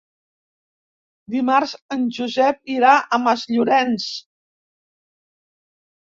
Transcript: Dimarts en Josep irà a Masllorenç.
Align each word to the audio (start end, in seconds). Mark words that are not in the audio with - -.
Dimarts 1.33 1.73
en 1.95 2.07
Josep 2.15 2.71
irà 2.75 2.93
a 3.01 3.19
Masllorenç. 3.25 4.07